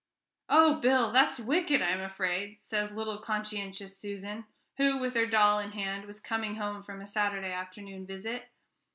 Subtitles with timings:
[0.49, 4.45] "Oh, Bill, that's wicked, I'm afraid," says little conscientious Susan,
[4.77, 8.49] who, with her doll in hand, was coming home from a Saturday afternoon visit.